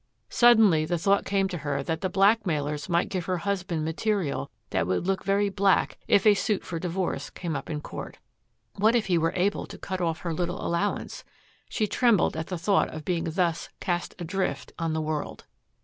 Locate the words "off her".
10.01-10.33